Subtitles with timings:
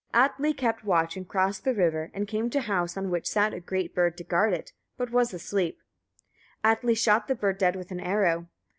[0.15, 3.53] Atli kept watch, and crossed the river, and came to a house, on which sat
[3.53, 5.77] a great bird to guard it, but was asleep.
[6.63, 8.47] Atli shot the bird dead with an arrow.